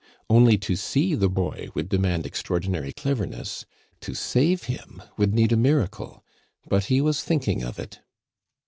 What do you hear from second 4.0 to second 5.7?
save him would need a